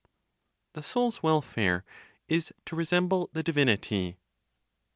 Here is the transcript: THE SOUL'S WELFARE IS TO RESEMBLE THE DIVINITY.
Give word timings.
THE 0.73 0.81
SOUL'S 0.81 1.21
WELFARE 1.21 1.85
IS 2.27 2.51
TO 2.65 2.75
RESEMBLE 2.75 3.29
THE 3.33 3.43
DIVINITY. 3.43 4.17